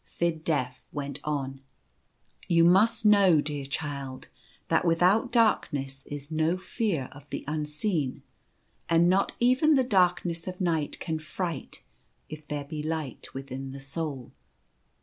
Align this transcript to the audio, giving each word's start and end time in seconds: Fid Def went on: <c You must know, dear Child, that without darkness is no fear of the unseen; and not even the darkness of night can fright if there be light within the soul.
Fid 0.07 0.43
Def 0.43 0.87
went 0.91 1.19
on: 1.23 1.57
<c 1.57 1.61
You 2.47 2.63
must 2.63 3.05
know, 3.05 3.39
dear 3.39 3.67
Child, 3.67 4.29
that 4.67 4.83
without 4.83 5.31
darkness 5.31 6.07
is 6.07 6.31
no 6.31 6.57
fear 6.57 7.07
of 7.11 7.29
the 7.29 7.45
unseen; 7.47 8.23
and 8.89 9.07
not 9.07 9.33
even 9.39 9.75
the 9.75 9.83
darkness 9.83 10.47
of 10.47 10.59
night 10.59 10.99
can 10.99 11.19
fright 11.19 11.83
if 12.29 12.47
there 12.47 12.65
be 12.65 12.81
light 12.81 13.31
within 13.35 13.73
the 13.73 13.79
soul. 13.79 14.31